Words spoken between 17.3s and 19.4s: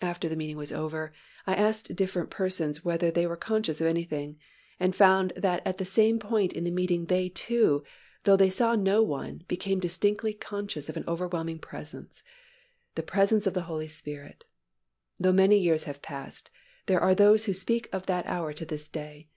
who speak of that hour to this day.